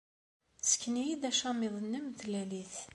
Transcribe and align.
Ssken-iyi-d 0.61 1.23
acamiḍ-nnem 1.29 2.05
n 2.07 2.17
tlalit. 2.19 2.73